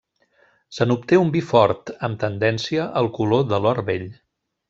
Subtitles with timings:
[0.77, 4.09] Se n'obté un vi fort, amb tendència al color de l'or vell.